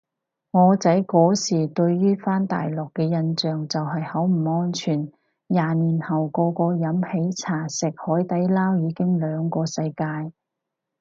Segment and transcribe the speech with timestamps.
[0.49, 5.11] 我仔嗰時對於返大陸嘅印象就係好唔安全，
[5.45, 10.33] 廿年後個個飲喜茶食海底撈已經兩個世界